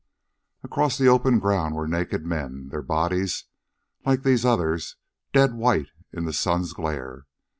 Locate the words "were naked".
1.75-2.25